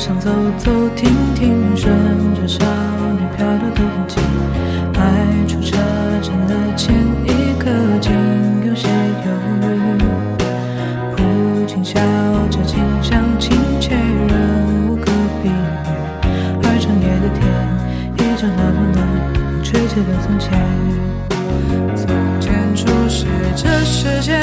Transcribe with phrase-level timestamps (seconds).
[0.00, 1.94] 想走走停停顺
[2.34, 2.64] 着少
[3.18, 4.16] 年漂流的痕迹。
[4.94, 5.76] 迈出车
[6.22, 6.94] 站的前
[7.26, 7.68] 一刻
[8.00, 8.10] 竟
[8.66, 9.30] 有些犹
[9.60, 10.00] 豫。
[11.14, 12.00] 不禁笑
[12.50, 15.04] 这近乡情怯仍无可
[15.42, 15.94] 避免。
[16.62, 17.44] 而长野的天
[18.16, 20.48] 依旧那么暖吹起了从前。
[21.94, 24.40] 从前初识这世间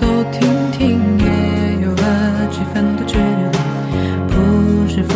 [0.00, 3.22] 走走停停，也有了几分的距离，
[4.28, 5.14] 不是抚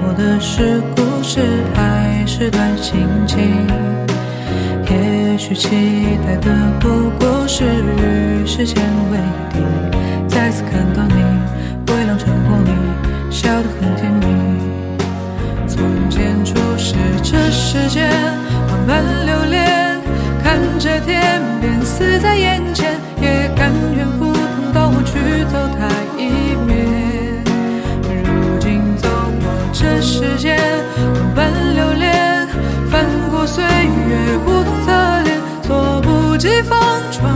[0.00, 1.40] 摸的是故事，
[1.74, 3.38] 还是段心情，
[4.88, 5.68] 也许期
[6.26, 8.76] 待的不过是与时间
[9.10, 9.18] 为
[9.52, 9.58] 敌，
[10.28, 12.70] 再次看到你，微凉晨光里，
[13.30, 14.26] 笑得很甜蜜，
[15.66, 15.78] 从
[16.08, 18.08] 前初识这世间，
[18.68, 20.00] 万般留恋，
[20.42, 21.19] 看着天。
[36.40, 36.80] 几方
[37.12, 37.29] 船。